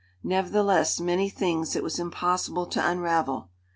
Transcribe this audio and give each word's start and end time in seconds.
Nevertheless, 0.23 0.99
many 0.99 1.29
things 1.29 1.75
it 1.75 1.83
was 1.83 1.99
impossible 1.99 2.65
to 2.65 2.83
unravel. 2.83 3.51